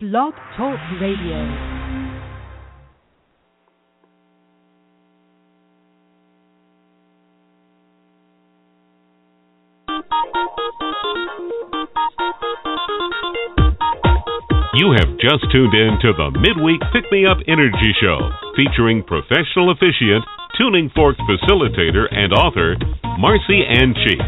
[0.00, 1.38] Blog Talk Radio.
[14.74, 18.18] You have just tuned in to the Midweek Pick Me Up Energy Show,
[18.56, 20.24] featuring professional officiant,
[20.58, 22.74] tuning fork facilitator, and author,
[23.20, 24.18] Marcy Ann Chief.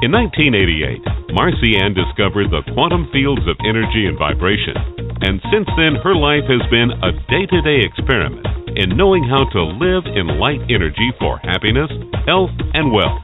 [0.00, 4.72] In 1988, Marcy Ann discovered the quantum fields of energy and vibration,
[5.20, 8.40] and since then, her life has been a day to day experiment
[8.72, 11.92] in knowing how to live in light energy for happiness,
[12.24, 13.20] health, and wealth.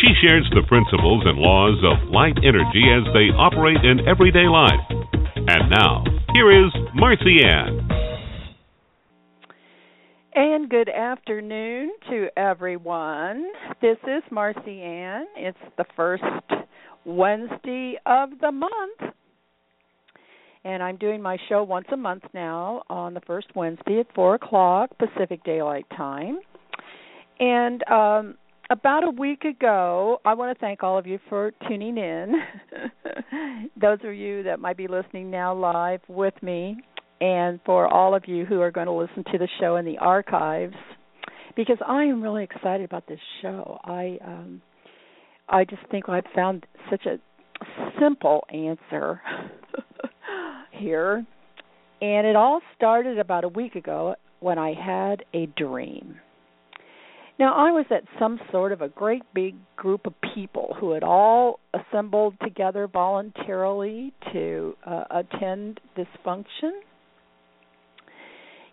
[0.00, 4.80] She shares the principles and laws of light energy as they operate in everyday life.
[5.36, 6.00] And now,
[6.32, 7.84] here is Marcy Ann.
[10.34, 13.52] And good afternoon to everyone.
[13.82, 15.26] This is Marcy Ann.
[15.36, 16.24] It's the first
[17.04, 19.14] Wednesday of the month.
[20.64, 24.36] And I'm doing my show once a month now on the first Wednesday at 4
[24.36, 26.38] o'clock Pacific Daylight Time.
[27.38, 28.36] And um,
[28.70, 32.34] about a week ago, I want to thank all of you for tuning in.
[33.80, 36.78] Those of you that might be listening now live with me,
[37.20, 39.98] and for all of you who are going to listen to the show in the
[39.98, 40.74] archives,
[41.56, 43.78] because I am really excited about this show.
[43.84, 44.62] I um,
[45.48, 47.18] I just think I've found such a
[48.00, 49.20] simple answer
[50.72, 51.24] here,
[52.00, 56.16] and it all started about a week ago when I had a dream.
[57.38, 61.02] Now, I was at some sort of a great big group of people who had
[61.02, 66.80] all assembled together voluntarily to uh, attend this function.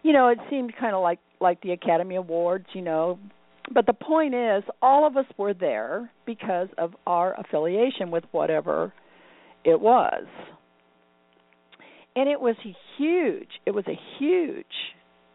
[0.03, 3.17] You know, it seemed kind of like like the Academy Awards, you know,
[3.73, 8.93] but the point is all of us were there because of our affiliation with whatever
[9.63, 10.25] it was.
[12.15, 12.55] And it was
[12.97, 14.65] huge, it was a huge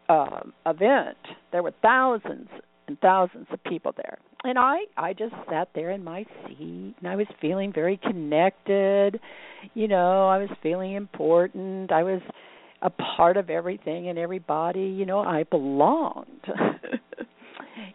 [0.09, 1.17] um, event.
[1.51, 2.49] There were thousands
[2.87, 4.19] and thousands of people there.
[4.43, 9.19] And I I just sat there in my seat and I was feeling very connected.
[9.73, 11.91] You know, I was feeling important.
[11.91, 12.21] I was
[12.81, 16.45] a part of everything and everybody, you know, I belonged.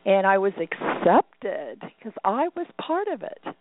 [0.05, 3.55] and I was accepted because I was part of it.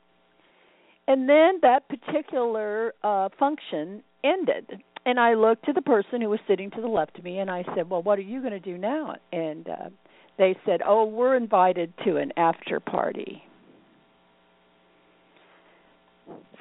[1.08, 6.40] And then that particular uh function ended and I looked to the person who was
[6.48, 8.59] sitting to the left of me and I said, "Well, what are you going to
[8.59, 9.90] do now?" And uh
[10.38, 13.44] they said, "Oh, we're invited to an after party."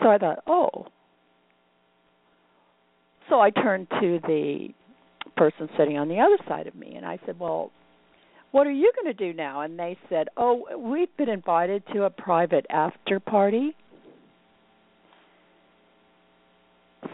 [0.03, 0.87] So I thought, "Oh."
[3.29, 4.69] So I turned to the
[5.37, 7.71] person sitting on the other side of me and I said, "Well,
[8.51, 12.05] what are you going to do now?" And they said, "Oh, we've been invited to
[12.05, 13.75] a private after party."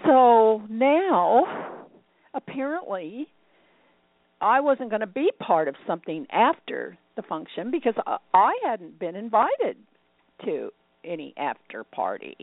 [0.05, 1.87] So now
[2.35, 3.29] apparently
[4.41, 7.95] I wasn't going to be part of something after the function because
[8.35, 9.77] I hadn't been invited
[10.45, 10.71] to
[11.05, 12.37] any after party.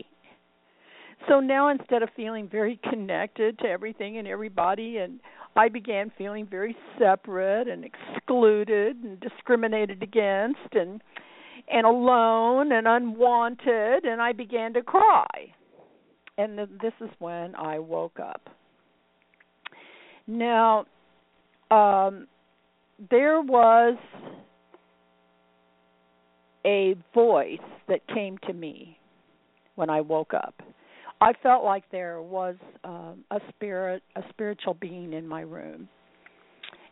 [1.28, 5.20] So now instead of feeling very connected to everything and everybody and
[5.56, 11.00] I began feeling very separate and excluded and discriminated against and
[11.70, 15.54] and alone and unwanted and I began to cry.
[16.36, 18.50] And this is when I woke up.
[20.26, 20.86] Now,
[21.70, 22.26] um,
[23.10, 23.96] there was
[26.66, 28.98] a voice that came to me
[29.74, 30.54] when I woke up.
[31.20, 35.88] I felt like there was um, a spirit, a spiritual being in my room,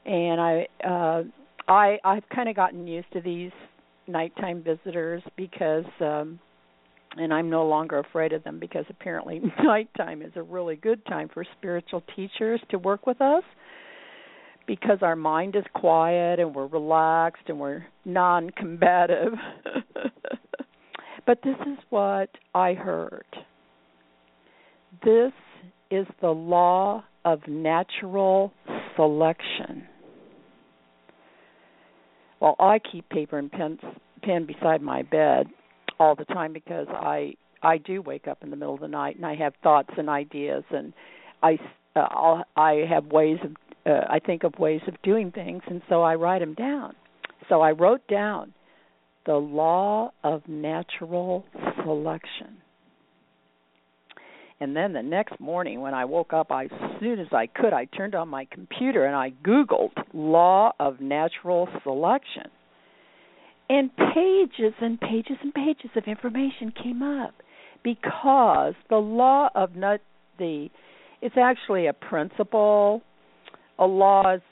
[0.06, 1.22] and I, uh,
[1.69, 3.53] I, I've kind of gotten used to these
[4.06, 6.38] nighttime visitors because, um,
[7.16, 11.28] and I'm no longer afraid of them because apparently nighttime is a really good time
[11.32, 13.44] for spiritual teachers to work with us
[14.66, 19.32] because our mind is quiet and we're relaxed and we're non combative.
[21.27, 23.27] but this is what I heard.
[25.05, 25.33] This
[25.91, 28.53] is the law of natural
[28.97, 29.87] selection.
[32.41, 33.79] Well, I keep paper and pen,
[34.23, 35.47] pen beside my bed
[35.99, 39.15] all the time because I I do wake up in the middle of the night
[39.17, 40.93] and I have thoughts and ideas and
[41.43, 41.59] I
[41.95, 43.53] uh, I'll, I have ways of
[43.85, 46.95] uh, I think of ways of doing things, and so I write them down.
[47.49, 48.53] So I wrote down
[49.27, 51.45] the law of natural
[51.85, 52.62] selection.
[54.62, 56.70] And then the next morning when I woke up, I, as
[57.00, 61.69] soon as I could, I turned on my computer and I Googled law of natural
[61.82, 62.44] selection.
[63.69, 67.35] And pages and pages and pages of information came up
[67.82, 69.99] because the law of nat-
[70.38, 70.69] the
[71.20, 73.03] It's actually a principle.
[73.81, 74.43] A law is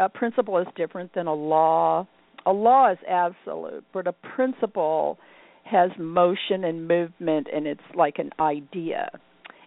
[0.00, 2.08] a principle is different than a law.
[2.46, 5.20] A law is absolute, but a principle
[5.62, 9.08] has motion and movement and it's like an idea.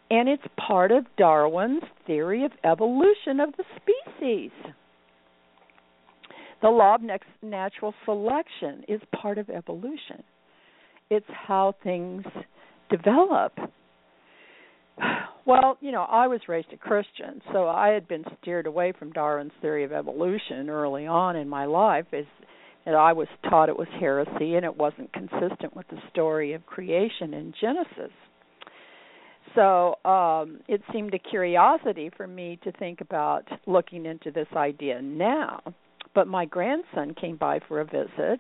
[0.10, 4.52] And it's part of Darwin's theory of evolution of the species.
[6.62, 7.02] The law of
[7.42, 10.24] natural selection is part of evolution.
[11.10, 12.24] It's how things
[12.90, 13.54] develop.
[15.46, 19.12] Well, you know, I was raised a Christian, so I had been steered away from
[19.12, 22.26] Darwin's theory of evolution early on in my life as
[22.86, 26.66] and I was taught it was heresy and it wasn't consistent with the story of
[26.66, 28.12] creation in Genesis.
[29.56, 35.02] So um, it seemed a curiosity for me to think about looking into this idea
[35.02, 35.62] now.
[36.16, 38.40] But my grandson came by for a visit,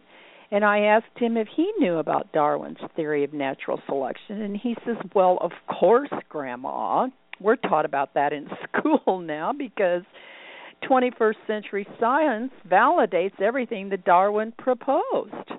[0.51, 4.75] and I asked him if he knew about Darwin's theory of natural selection, and he
[4.85, 7.07] says, "Well, of course, Grandma.
[7.39, 10.03] We're taught about that in school now because
[10.83, 15.51] 21st century science validates everything that Darwin proposed."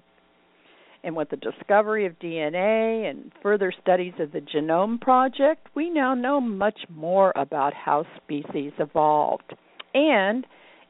[1.02, 6.14] And with the discovery of DNA and further studies of the Genome Project, we now
[6.14, 9.54] know much more about how species evolved.
[9.94, 10.46] And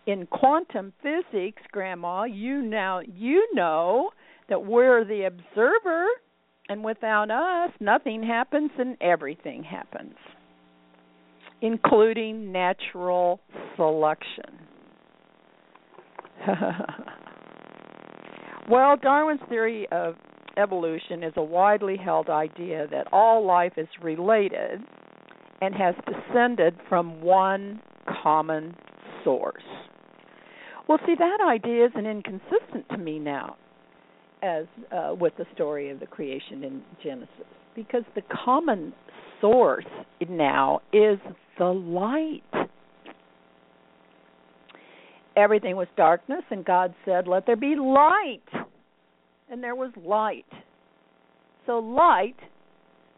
[0.06, 4.10] in quantum physics, Grandma, you now you know
[4.48, 6.06] that we're the observer,
[6.68, 10.16] and without us, nothing happens and everything happens,
[11.62, 13.40] including natural
[13.76, 14.58] selection.
[18.68, 20.14] Well, Darwin's theory of
[20.56, 24.80] evolution is a widely held idea that all life is related
[25.60, 27.80] and has descended from one
[28.22, 28.74] common
[29.24, 29.62] source.
[30.88, 33.56] Well, see, that idea isn't inconsistent to me now,
[34.42, 37.28] as uh, with the story of the creation in Genesis,
[37.74, 38.92] because the common
[39.40, 39.84] source
[40.28, 41.18] now is
[41.58, 42.42] the light
[45.36, 48.42] everything was darkness, and God said, Let there be light.
[49.50, 50.46] And there was light.
[51.66, 52.36] So, light,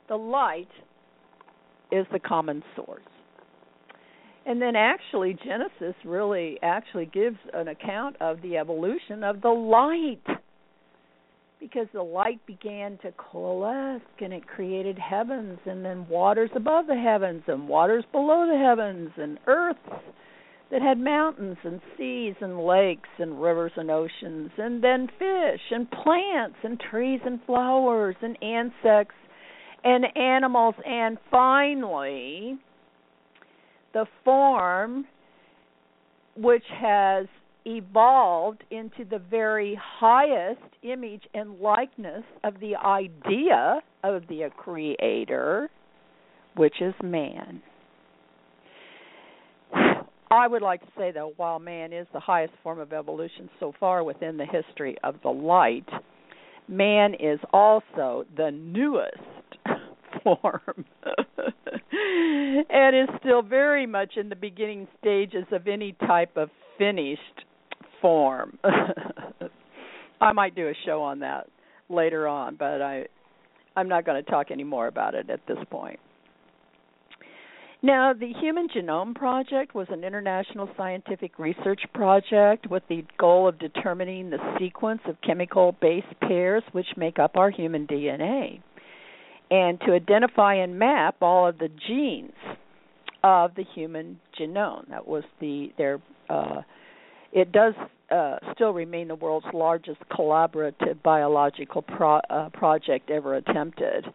[0.09, 0.69] the light,
[1.91, 3.03] is the common source.
[4.45, 10.39] And then actually, Genesis really actually gives an account of the evolution of the light.
[11.61, 16.97] Because the light began to coalesce and it created heavens, and then waters above the
[16.97, 19.77] heavens, and waters below the heavens, and earth
[20.73, 25.89] that had mountains and seas and lakes and rivers and oceans, and then fish and
[25.91, 29.15] plants and trees and flowers and insects
[29.85, 32.57] and animals, and finally,
[33.93, 35.05] the form
[36.39, 37.27] which has
[37.67, 45.69] evolved into the very highest image and likeness of the idea of the creator,
[46.57, 47.61] which is man.
[50.33, 53.75] I would like to say, though, while man is the highest form of evolution so
[53.79, 55.89] far within the history of the light,
[56.67, 59.19] man is also the newest
[60.25, 60.87] form
[62.71, 66.49] and is still very much in the beginning stages of any type of
[66.79, 67.45] finished
[68.01, 68.59] form.
[70.23, 71.47] I might do a show on that
[71.91, 73.05] later on, but I
[73.77, 76.01] I'm not going to talk any more about it at this point.
[77.85, 83.59] Now, the Human Genome Project was an international scientific research project with the goal of
[83.59, 88.61] determining the sequence of chemical base pairs which make up our human DNA,
[89.51, 92.31] and to identify and map all of the genes
[93.25, 94.89] of the human genome.
[94.91, 96.01] That was the their.
[96.31, 96.63] Uh,
[97.33, 97.75] it does
[98.13, 104.07] uh, still remain the world's largest collaborative biological pro- uh, project ever attempted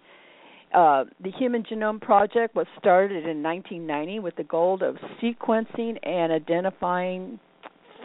[0.74, 6.30] uh, the Human Genome Project was started in 1990 with the goal of sequencing and
[6.32, 7.40] identifying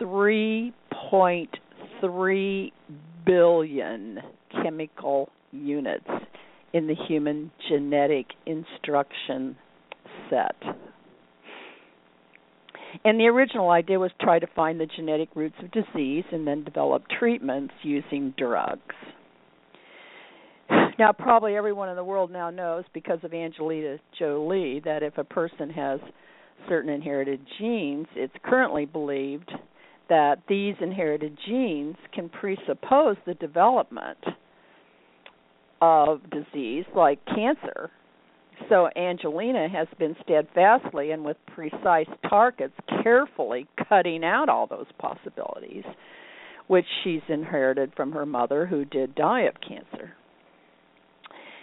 [0.00, 2.72] 3.3
[3.26, 4.20] billion
[4.62, 6.08] chemical units
[6.72, 9.56] in the human genetic instruction
[10.30, 10.54] set.
[13.04, 16.46] And the original idea was to try to find the genetic roots of disease and
[16.46, 18.94] then develop treatments using drugs.
[20.98, 25.24] Now, probably everyone in the world now knows because of Angelina Jolie that if a
[25.24, 26.00] person has
[26.68, 29.50] certain inherited genes, it's currently believed
[30.08, 34.18] that these inherited genes can presuppose the development
[35.80, 37.90] of disease like cancer.
[38.68, 45.84] So Angelina has been steadfastly and with precise targets carefully cutting out all those possibilities,
[46.66, 50.12] which she's inherited from her mother who did die of cancer.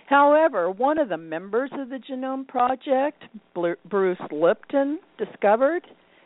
[0.10, 5.84] However, one of the members of the Genome Project, Bruce Lipton, discovered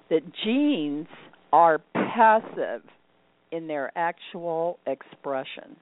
[0.10, 1.08] that genes
[1.52, 2.82] are passive
[3.52, 5.76] in their actual expression.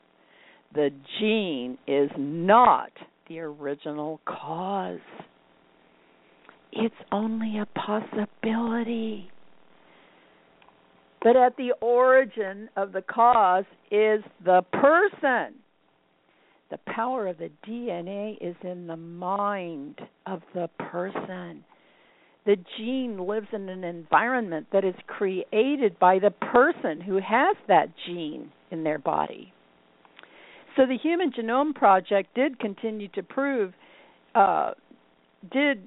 [0.73, 0.89] The
[1.19, 2.89] gene is not
[3.29, 4.99] the original cause.
[6.71, 9.29] It's only a possibility.
[11.21, 15.53] But at the origin of the cause is the person.
[16.71, 21.65] The power of the DNA is in the mind of the person.
[22.45, 27.89] The gene lives in an environment that is created by the person who has that
[28.07, 29.53] gene in their body.
[30.77, 33.73] So the Human Genome Project did continue to prove,
[34.33, 34.71] uh,
[35.51, 35.83] did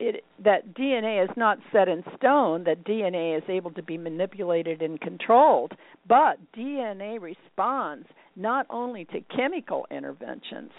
[0.00, 4.82] it, that DNA is not set in stone, that DNA is able to be manipulated
[4.82, 5.74] and controlled,
[6.08, 8.08] but DNA responds
[8.38, 10.70] not only to chemical interventions,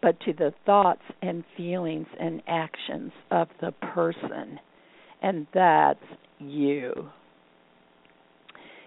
[0.00, 4.60] but to the thoughts and feelings and actions of the person.
[5.20, 5.98] And that's
[6.38, 7.08] you.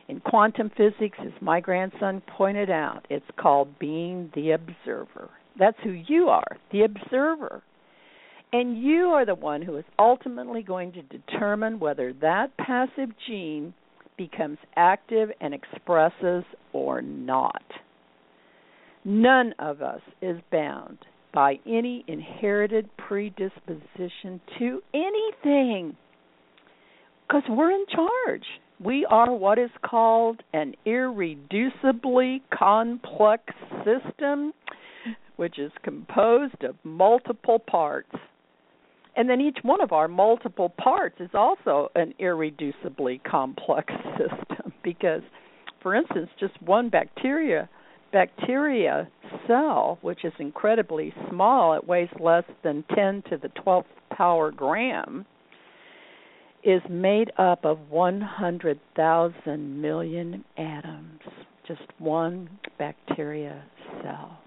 [0.07, 5.29] In quantum physics, as my grandson pointed out, it's called being the observer.
[5.59, 7.61] That's who you are, the observer.
[8.53, 13.73] And you are the one who is ultimately going to determine whether that passive gene
[14.17, 17.63] becomes active and expresses or not.
[19.03, 20.99] None of us is bound
[21.33, 25.95] by any inherited predisposition to anything
[27.27, 28.43] because we're in charge.
[28.83, 33.43] We are what is called an irreducibly complex
[33.85, 34.53] system,
[35.37, 38.11] which is composed of multiple parts.
[39.15, 45.21] And then each one of our multiple parts is also an irreducibly complex system because
[45.81, 47.69] for instance just one bacteria
[48.11, 49.07] bacteria
[49.47, 55.25] cell which is incredibly small it weighs less than 10 to the 12th power gram
[56.63, 61.21] is made up of 100,000 million atoms
[61.67, 63.63] just one bacteria
[64.03, 64.39] cell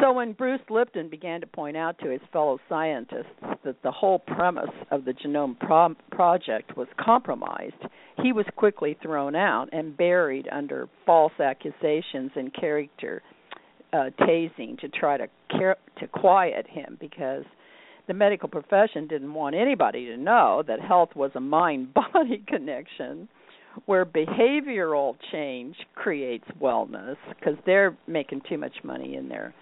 [0.00, 3.26] so when Bruce Lipton began to point out to his fellow scientists
[3.64, 7.74] that the whole premise of the Genome Pro- Project was compromised,
[8.22, 13.22] he was quickly thrown out and buried under false accusations and character
[13.92, 17.44] uh, tasing to try to car- to quiet him because
[18.08, 23.28] the medical profession didn't want anybody to know that health was a mind-body connection
[23.86, 29.54] where behavioral change creates wellness because they're making too much money in there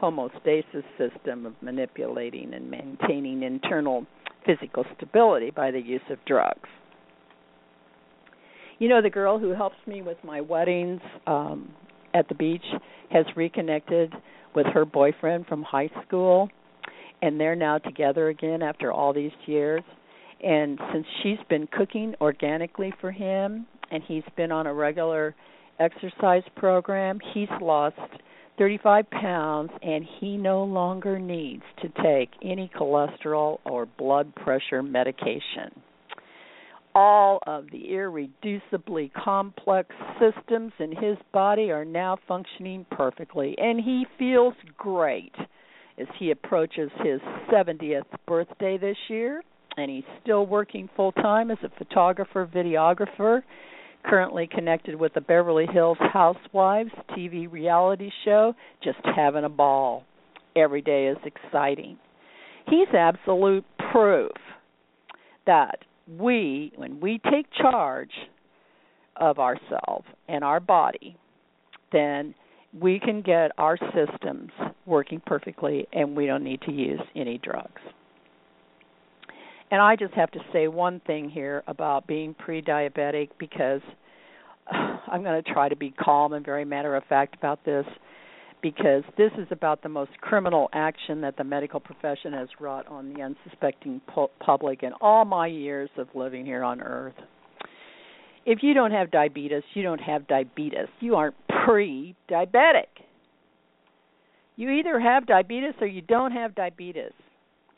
[0.00, 4.06] homeostasis system of manipulating and maintaining internal
[4.46, 6.68] physical stability by the use of drugs.
[8.78, 11.70] You know, the girl who helps me with my weddings um
[12.14, 12.64] at the beach
[13.10, 14.12] has reconnected
[14.54, 16.48] with her boyfriend from high school
[17.22, 19.82] and they're now together again after all these years.
[20.42, 25.34] And since she's been cooking organically for him and he's been on a regular
[25.80, 27.96] exercise program, he's lost
[28.58, 35.70] 35 pounds and he no longer needs to take any cholesterol or blood pressure medication.
[36.94, 44.04] All of the irreducibly complex systems in his body are now functioning perfectly, and he
[44.18, 45.34] feels great
[45.96, 47.20] as he approaches his
[47.52, 49.42] 70th birthday this year.
[49.76, 53.42] And he's still working full time as a photographer, videographer,
[54.04, 60.04] currently connected with the Beverly Hills Housewives TV reality show, just having a ball.
[60.56, 61.98] Every day is exciting.
[62.68, 64.32] He's absolute proof
[65.46, 65.78] that
[66.18, 68.10] we, when we take charge
[69.16, 71.16] of ourselves and our body,
[71.92, 72.34] then
[72.78, 74.50] we can get our systems
[74.86, 77.80] working perfectly and we don't need to use any drugs.
[79.70, 83.80] And I just have to say one thing here about being pre diabetic because
[84.70, 87.84] I'm going to try to be calm and very matter of fact about this
[88.62, 93.12] because this is about the most criminal action that the medical profession has wrought on
[93.12, 97.14] the unsuspecting pu- public in all my years of living here on earth.
[98.46, 100.88] If you don't have diabetes, you don't have diabetes.
[101.00, 102.86] You aren't pre diabetic.
[104.56, 107.12] You either have diabetes or you don't have diabetes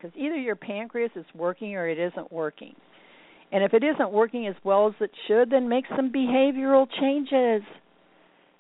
[0.00, 2.75] because either your pancreas is working or it isn't working.
[3.52, 7.62] And if it isn't working as well as it should, then make some behavioral changes.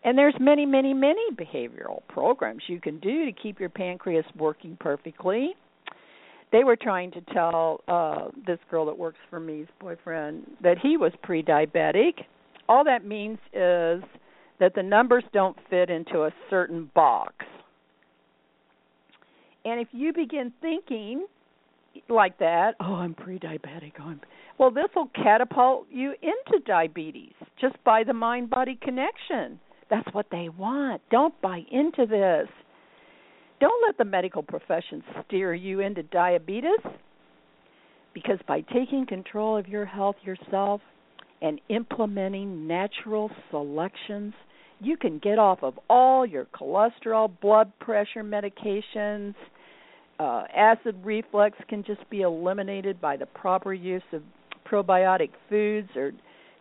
[0.02, 4.76] And there's many, many, many behavioral programs you can do to keep your pancreas working
[4.80, 5.54] perfectly.
[6.52, 10.96] They were trying to tell uh this girl that works for me's boyfriend that he
[10.96, 12.14] was pre-diabetic.
[12.68, 14.02] All that means is
[14.58, 17.34] that the numbers don't fit into a certain box
[19.64, 21.26] And if you begin thinking
[22.08, 23.92] like that, oh, I'm pre-diabetic.
[24.00, 24.20] Oh, I'm
[24.58, 29.58] well, this will catapult you into diabetes just by the mind-body connection.
[29.88, 31.00] That's what they want.
[31.10, 32.48] Don't buy into this.
[33.58, 36.80] Don't let the medical profession steer you into diabetes
[38.14, 40.80] because by taking control of your health yourself
[41.42, 44.34] and implementing natural selections,
[44.80, 49.34] you can get off of all your cholesterol, blood pressure medications.
[50.18, 54.22] Uh, acid reflux can just be eliminated by the proper use of
[54.70, 56.12] probiotic foods or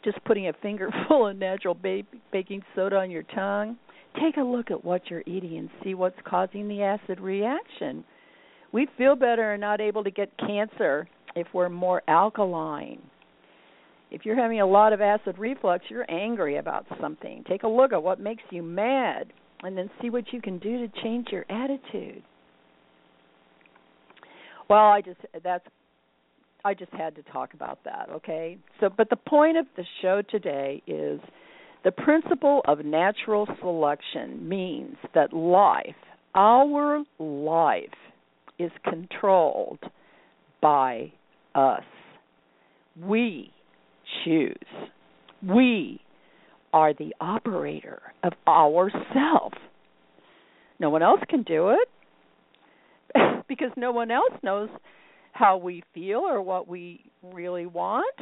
[0.03, 1.77] just putting a fingerful of natural
[2.31, 3.77] baking soda on your tongue.
[4.21, 8.03] Take a look at what you're eating and see what's causing the acid reaction.
[8.71, 13.01] We feel better and not able to get cancer if we're more alkaline.
[14.12, 17.44] If you're having a lot of acid reflux, you're angry about something.
[17.48, 20.88] Take a look at what makes you mad and then see what you can do
[20.88, 22.24] to change your attitude.
[24.70, 25.66] Well, I just that's
[26.63, 28.58] I just had to talk about that, okay?
[28.80, 31.20] So, but the point of the show today is
[31.84, 35.96] the principle of natural selection means that life,
[36.36, 37.86] our life,
[38.58, 39.80] is controlled
[40.62, 41.13] by
[41.56, 41.84] us.
[43.01, 43.54] We
[44.24, 44.56] choose.
[45.42, 46.01] We
[46.74, 49.54] are the operator of ourself.
[50.80, 51.89] No one else can do it
[53.48, 54.70] because no one else knows
[55.34, 58.16] how we feel or what we really want.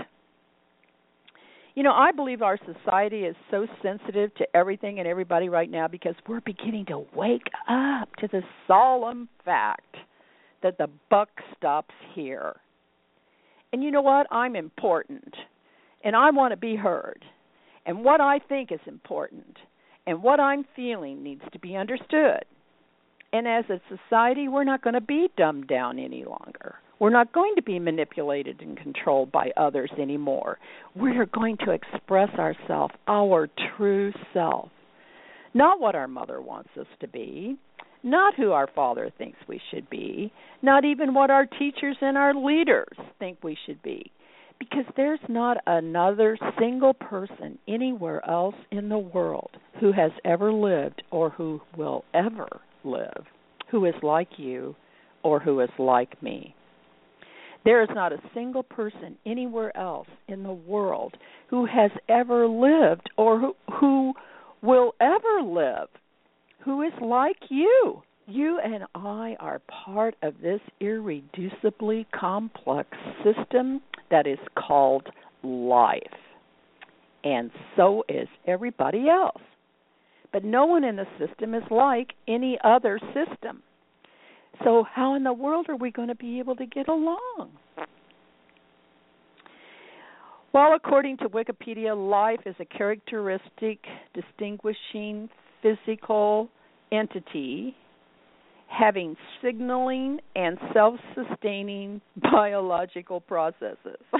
[1.75, 5.88] You know, I believe our society is so sensitive to everything and everybody right now
[5.88, 9.96] because we're beginning to wake up to the solemn fact
[10.63, 12.56] that the buck stops here.
[13.72, 14.25] And you know what?
[14.32, 15.36] I'm important.
[16.07, 17.25] And I want to be heard.
[17.85, 19.57] And what I think is important
[20.05, 22.45] and what I'm feeling needs to be understood.
[23.33, 26.75] And as a society, we're not going to be dumbed down any longer.
[26.99, 30.59] We're not going to be manipulated and controlled by others anymore.
[30.95, 34.69] We're going to express ourselves, our true self.
[35.53, 37.58] Not what our mother wants us to be,
[38.01, 42.34] not who our father thinks we should be, not even what our teachers and our
[42.34, 44.10] leaders think we should be.
[44.60, 51.04] Because there's not another single person anywhere else in the world who has ever lived
[51.12, 52.48] or who will ever
[52.84, 53.26] live
[53.70, 54.76] who is like you
[55.24, 56.56] or who is like me.
[57.65, 61.15] There is not a single person anywhere else in the world
[61.50, 64.13] who has ever lived or who, who
[64.62, 65.89] will ever live
[66.63, 68.02] who is like you.
[68.26, 72.89] You and I are part of this irreducibly complex
[73.24, 75.08] system that is called
[75.43, 76.02] life.
[77.24, 79.41] And so is everybody else.
[80.32, 83.63] But no one in the system is like any other system.
[84.63, 87.52] So, how in the world are we going to be able to get along?
[90.54, 93.80] Well, according to Wikipedia, life is a characteristic
[94.15, 95.30] distinguishing
[95.62, 96.50] physical
[96.91, 97.76] entity
[98.67, 104.01] having signaling and self sustaining biological processes.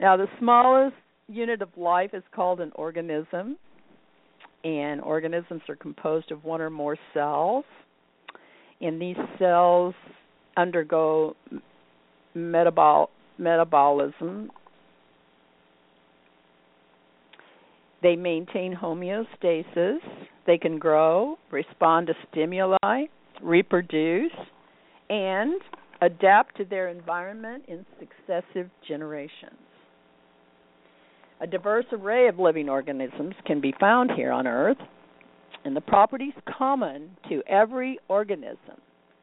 [0.00, 0.96] now, the smallest
[1.28, 3.56] unit of life is called an organism
[4.64, 7.64] and organisms are composed of one or more cells.
[8.80, 9.94] And these cells
[10.56, 11.36] undergo
[12.36, 14.50] metabol- metabolism.
[18.02, 19.98] They maintain homeostasis.
[20.46, 23.04] They can grow, respond to stimuli,
[23.42, 24.32] reproduce,
[25.08, 25.60] and
[26.00, 29.58] adapt to their environment in successive generations.
[31.42, 34.78] A diverse array of living organisms can be found here on Earth,
[35.64, 38.76] and the properties common to every organism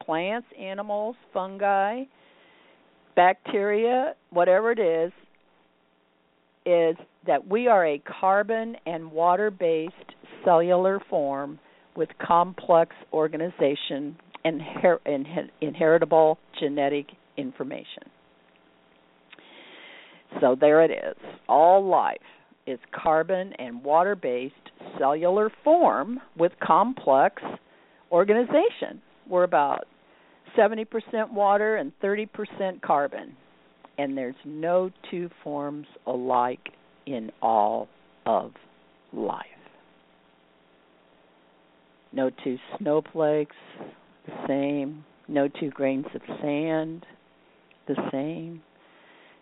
[0.04, 2.04] plants, animals, fungi,
[3.14, 5.12] bacteria, whatever it is
[6.68, 9.94] is that we are a carbon and water based
[10.44, 11.58] cellular form
[11.96, 18.04] with complex organization and inher- inheritable genetic information.
[20.40, 21.16] So there it is.
[21.48, 22.18] All life
[22.66, 24.54] is carbon and water based
[24.98, 27.42] cellular form with complex
[28.12, 29.00] organization.
[29.28, 29.86] We're about
[30.56, 30.86] 70%
[31.32, 33.36] water and 30% carbon.
[33.98, 36.70] And there's no two forms alike
[37.06, 37.88] in all
[38.26, 38.52] of
[39.12, 39.44] life.
[42.12, 43.56] No two snowflakes
[44.26, 47.04] the same, no two grains of sand
[47.86, 48.62] the same,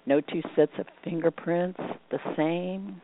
[0.07, 3.01] no two sets of fingerprints the same.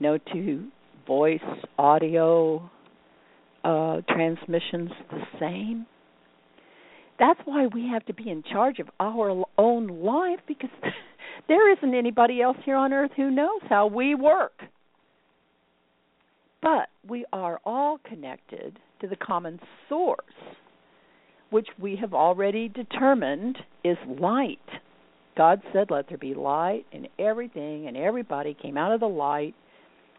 [0.00, 0.68] No two
[1.06, 1.40] voice,
[1.78, 2.70] audio,
[3.64, 5.86] uh, transmissions the same.
[7.18, 10.70] That's why we have to be in charge of our own life because
[11.48, 14.62] there isn't anybody else here on earth who knows how we work.
[16.60, 20.24] But we are all connected to the common source,
[21.50, 24.58] which we have already determined is light.
[25.36, 29.54] God said, Let there be light, and everything and everybody came out of the light.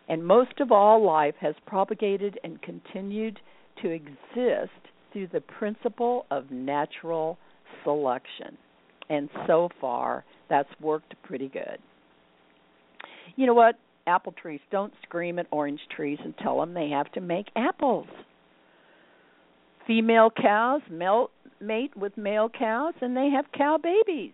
[0.08, 3.40] And most of all, life has propagated and continued
[3.82, 4.70] to exist
[5.16, 7.38] through the principle of natural
[7.86, 8.58] selection.
[9.10, 11.78] And so far, that's worked pretty good.
[13.38, 13.76] You know what?
[14.08, 18.08] Apple trees don't scream at orange trees and tell them they have to make apples.
[19.88, 20.82] Female cows
[21.62, 24.34] mate with male cows and they have cow babies.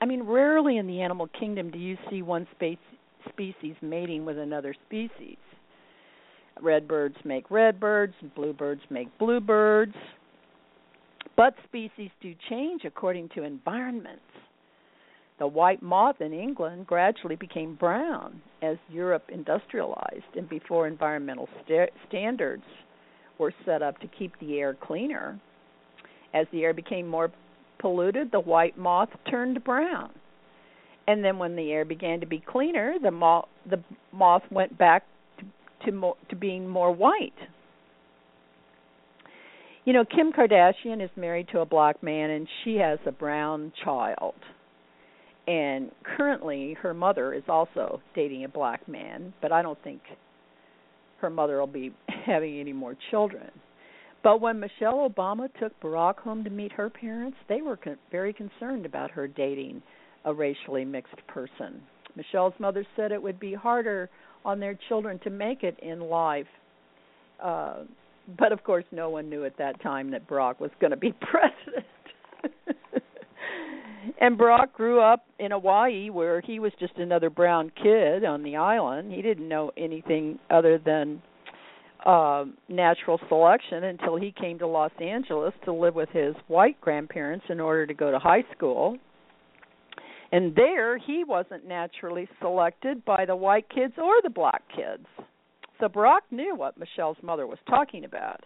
[0.00, 4.74] I mean, rarely in the animal kingdom do you see one species mating with another
[4.86, 5.36] species.
[6.62, 9.94] Redbirds make redbirds, and bluebirds make bluebirds.
[11.36, 14.22] But species do change according to environments.
[15.38, 21.90] The white moth in England gradually became brown as Europe industrialized and before environmental st-
[22.08, 22.62] standards
[23.38, 25.38] were set up to keep the air cleaner.
[26.32, 27.30] As the air became more
[27.78, 30.10] polluted, the white moth turned brown.
[31.06, 35.04] And then when the air began to be cleaner, the moth the moth went back
[35.86, 37.32] to to, mo- to being more white.
[39.84, 43.72] You know, Kim Kardashian is married to a black man and she has a brown
[43.84, 44.34] child.
[45.46, 50.02] And currently her mother is also dating a black man, but I don't think
[51.20, 51.92] her mother will be
[52.26, 53.48] having any more children.
[54.24, 58.32] But when Michelle Obama took Barack home to meet her parents, they were con- very
[58.32, 59.82] concerned about her dating
[60.24, 61.80] a racially mixed person.
[62.16, 64.10] Michelle's mother said it would be harder
[64.46, 66.46] on their children to make it in life.
[67.42, 67.78] Uh,
[68.38, 71.12] but of course, no one knew at that time that Barack was going to be
[71.20, 71.86] president.
[74.20, 78.56] and Barack grew up in Hawaii where he was just another brown kid on the
[78.56, 79.12] island.
[79.12, 81.20] He didn't know anything other than
[82.04, 87.46] uh, natural selection until he came to Los Angeles to live with his white grandparents
[87.48, 88.96] in order to go to high school.
[90.32, 95.06] And there he wasn't naturally selected by the white kids or the black kids.
[95.80, 98.42] So Barack knew what Michelle's mother was talking about.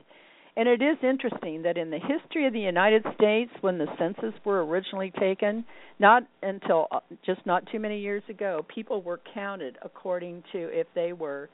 [0.57, 4.35] And it is interesting that in the history of the United States, when the census
[4.45, 5.65] were originally taken,
[5.99, 10.89] not until uh, just not too many years ago, people were counted according to if
[10.95, 11.49] they were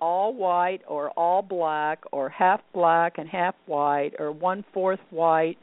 [0.00, 5.58] all white or all black or half black and half white or one fourth white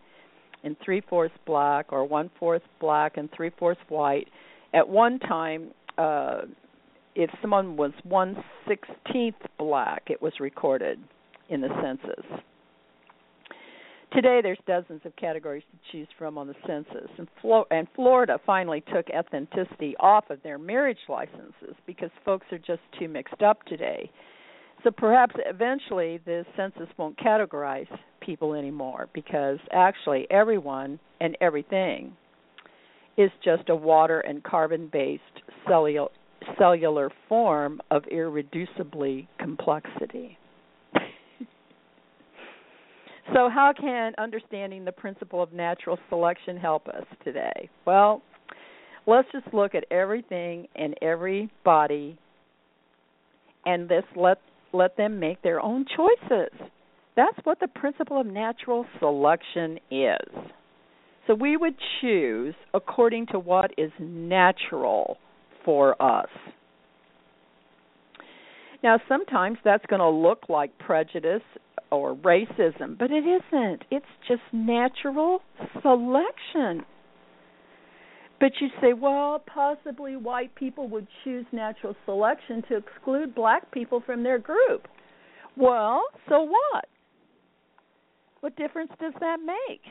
[0.64, 4.28] and three fourths black or one fourth black and three fourths white.
[4.74, 6.42] At one time, uh,
[7.16, 11.00] if someone was one sixteenth black, it was recorded
[11.50, 12.26] in the census.
[14.14, 18.40] Today, there's dozens of categories to choose from on the census, and, Flo- and Florida
[18.46, 23.64] finally took ethnicity off of their marriage licenses because folks are just too mixed up
[23.66, 24.10] today.
[24.84, 27.88] So perhaps eventually the census won't categorize
[28.28, 32.16] people anymore because actually everyone and everything
[33.18, 35.24] is just a water and carbon based
[35.68, 36.10] cellular
[36.60, 40.38] cellular form of irreducibly complexity.
[43.34, 47.70] So, how can understanding the principle of natural selection help us today?
[47.86, 48.22] Well,
[49.06, 52.18] let's just look at everything and everybody
[53.66, 54.40] and this let
[54.74, 56.54] let them make their own choices.
[57.18, 60.52] That's what the principle of natural selection is.
[61.26, 65.18] So we would choose according to what is natural
[65.66, 66.30] for us.
[68.84, 71.42] Now, sometimes that's going to look like prejudice
[71.92, 73.84] or racism, but it isn't.
[73.90, 75.42] It's just natural
[75.82, 76.86] selection.
[78.40, 84.04] But you say, well, possibly white people would choose natural selection to exclude black people
[84.06, 84.88] from their group.
[85.58, 86.86] Well, so what?
[88.48, 89.82] What difference does that make?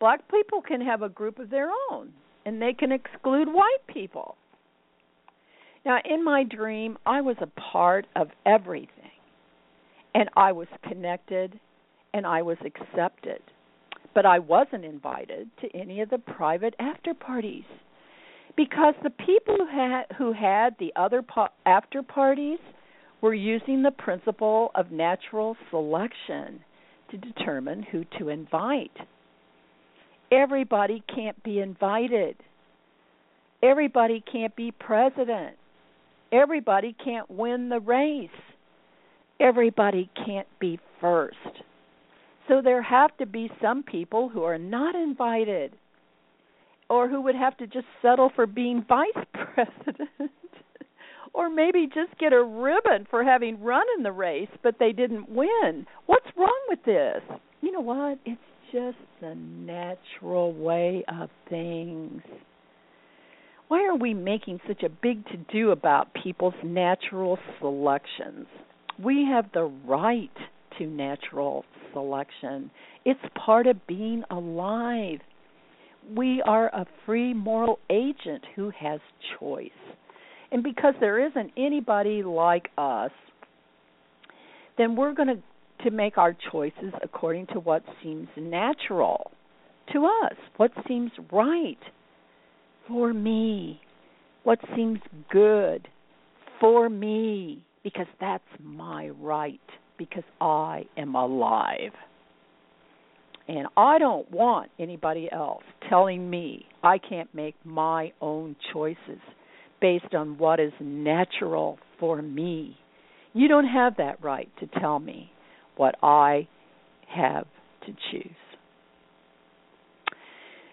[0.00, 2.12] Black people can have a group of their own,
[2.44, 4.36] and they can exclude white people.
[5.86, 9.12] Now, in my dream, I was a part of everything
[10.14, 11.58] and I was connected
[12.12, 13.40] and I was accepted.
[14.14, 17.64] But I wasn't invited to any of the private after parties
[18.58, 22.58] because the people who had who had the other pa- after parties
[23.22, 26.62] were using the principle of natural selection
[27.10, 28.96] to determine who to invite.
[30.32, 32.36] Everybody can't be invited.
[33.62, 35.56] Everybody can't be president.
[36.32, 38.30] Everybody can't win the race
[39.40, 41.36] everybody can't be first.
[42.46, 45.72] So there have to be some people who are not invited
[46.88, 50.30] or who would have to just settle for being vice president
[51.32, 55.28] or maybe just get a ribbon for having run in the race but they didn't
[55.28, 55.86] win.
[56.06, 57.22] What's wrong with this?
[57.60, 58.18] You know what?
[58.24, 58.40] It's
[58.72, 62.22] just the natural way of things.
[63.68, 68.46] Why are we making such a big to do about people's natural selections?
[69.02, 70.28] We have the right
[70.78, 72.70] to natural selection.
[73.04, 75.20] It's part of being alive.
[76.16, 79.00] We are a free moral agent who has
[79.38, 79.70] choice.
[80.52, 83.12] And because there isn't anybody like us,
[84.78, 85.42] then we're going to
[85.84, 89.30] to make our choices according to what seems natural
[89.92, 91.78] to us, what seems right
[92.86, 93.80] for me,
[94.42, 95.88] what seems good
[96.60, 99.60] for me because that's my right
[99.98, 101.92] because I am alive.
[103.48, 109.18] And I don't want anybody else telling me I can't make my own choices
[109.80, 112.76] based on what is natural for me.
[113.32, 115.30] You don't have that right to tell me
[115.76, 116.48] what I
[117.08, 117.46] have
[117.86, 118.30] to choose.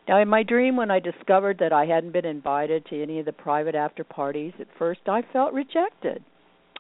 [0.08, 3.26] Now, in my dream, when I discovered that I hadn't been invited to any of
[3.26, 6.24] the private after parties, at first I felt rejected.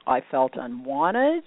[0.06, 1.44] I felt unwanted.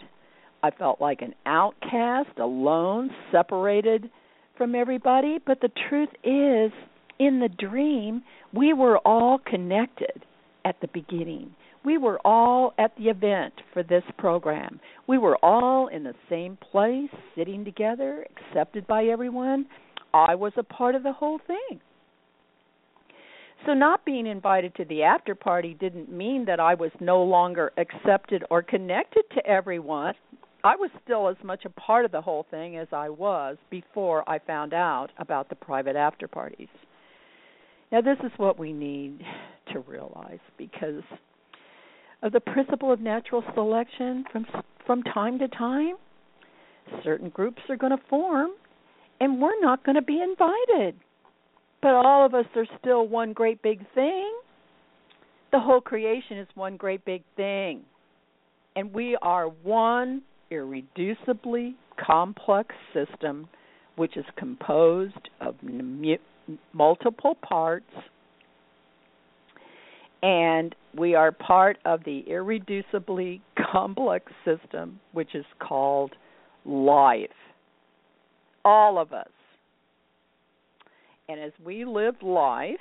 [0.62, 4.10] I felt like an outcast, alone, separated
[4.58, 5.38] from everybody.
[5.44, 6.70] But the truth is,
[7.18, 10.22] in the dream, we were all connected
[10.64, 11.54] at the beginning.
[11.84, 14.80] We were all at the event for this program.
[15.06, 19.66] We were all in the same place, sitting together, accepted by everyone.
[20.12, 21.80] I was a part of the whole thing.
[23.66, 27.72] So, not being invited to the after party didn't mean that I was no longer
[27.76, 30.14] accepted or connected to everyone.
[30.64, 34.28] I was still as much a part of the whole thing as I was before
[34.28, 36.68] I found out about the private after parties.
[37.92, 39.20] Now, this is what we need
[39.72, 41.02] to realize because
[42.22, 44.46] of the principle of natural selection from
[44.86, 45.96] from time to time
[47.04, 48.50] certain groups are going to form
[49.20, 50.96] and we're not going to be invited.
[51.82, 54.32] But all of us are still one great big thing.
[55.52, 57.82] The whole creation is one great big thing.
[58.76, 61.74] And we are one irreducibly
[62.04, 63.48] complex system
[63.96, 65.56] which is composed of
[66.72, 67.86] multiple parts
[70.22, 73.40] and we are part of the irreducibly
[73.72, 76.12] complex system which is called
[76.64, 77.28] life.
[78.64, 79.28] All of us.
[81.28, 82.80] And as we live life,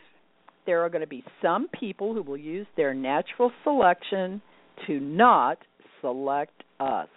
[0.66, 4.42] there are going to be some people who will use their natural selection
[4.88, 5.60] to not
[6.02, 7.08] select us.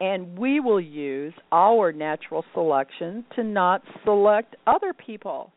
[0.00, 5.50] And we will use our natural selection to not select other people.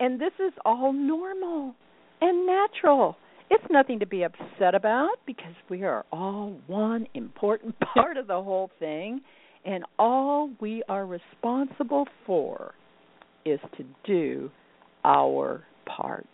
[0.00, 1.74] And this is all normal
[2.20, 3.16] and natural.
[3.50, 8.42] It's nothing to be upset about because we are all one important part of the
[8.42, 9.20] whole thing,
[9.64, 12.74] and all we are responsible for
[13.44, 14.50] is to do
[15.04, 16.28] our part.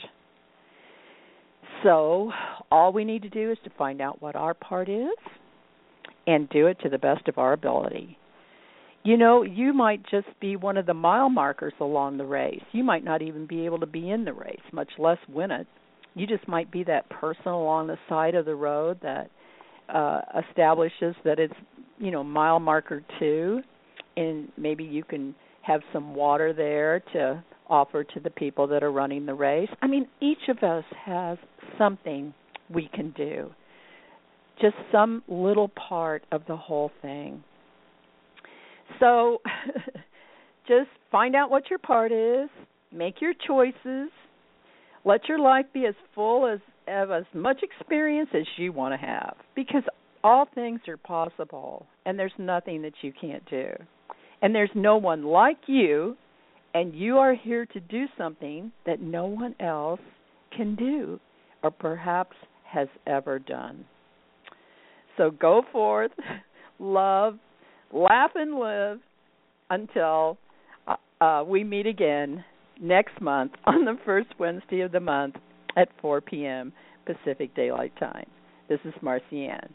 [1.82, 2.32] So,
[2.70, 5.08] all we need to do is to find out what our part is
[6.26, 8.18] and do it to the best of our ability.
[9.04, 12.62] You know, you might just be one of the mile markers along the race.
[12.72, 15.66] You might not even be able to be in the race, much less win it.
[16.14, 19.30] You just might be that person along the side of the road that
[19.92, 21.52] uh establishes that it's,
[21.98, 23.60] you know, mile marker 2
[24.16, 28.92] and maybe you can have some water there to offer to the people that are
[28.92, 29.68] running the race.
[29.82, 31.36] I mean, each of us has
[31.76, 32.32] something
[32.70, 33.50] we can do.
[34.60, 37.42] Just some little part of the whole thing.
[39.00, 39.40] So
[40.68, 42.48] just find out what your part is,
[42.92, 44.10] make your choices,
[45.04, 49.06] let your life be as full as of as much experience as you want to
[49.06, 49.82] have because
[50.22, 53.68] all things are possible and there's nothing that you can't do.
[54.42, 56.16] And there's no one like you
[56.74, 60.00] and you are here to do something that no one else
[60.54, 61.20] can do
[61.62, 63.84] or perhaps has ever done.
[65.16, 66.10] So go forth,
[66.78, 67.38] love,
[67.92, 69.00] laugh and live
[69.70, 70.38] until
[70.86, 72.44] uh, uh, we meet again
[72.80, 75.36] next month on the first Wednesday of the month
[75.76, 76.72] at 4 p.m.
[77.06, 78.26] Pacific Daylight Time.
[78.68, 79.68] This is Marcy Ann.